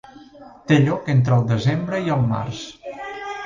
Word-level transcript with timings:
Té 0.71 0.77
lloc 0.85 1.11
entre 1.15 1.37
el 1.41 1.47
desembre 1.53 2.03
i 2.09 2.13
el 2.19 2.27
març. 2.35 2.67